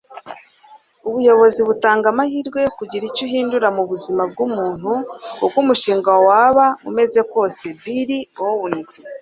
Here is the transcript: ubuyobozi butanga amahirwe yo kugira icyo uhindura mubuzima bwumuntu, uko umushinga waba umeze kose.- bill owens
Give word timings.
ubuyobozi 1.07 1.59
butanga 1.67 2.05
amahirwe 2.13 2.57
yo 2.65 2.71
kugira 2.77 3.03
icyo 3.09 3.23
uhindura 3.27 3.67
mubuzima 3.77 4.21
bwumuntu, 4.31 4.91
uko 5.45 5.57
umushinga 5.63 6.11
waba 6.27 6.65
umeze 6.89 7.19
kose.- 7.33 7.63
bill 7.81 8.11
owens 8.49 8.91